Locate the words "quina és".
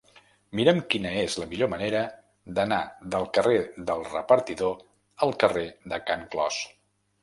0.93-1.35